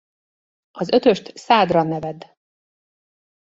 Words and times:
Az 0.71 0.89
ötöst 0.91 1.37
szádra 1.37 1.83
ne 1.83 1.99
vedd. 1.99 2.19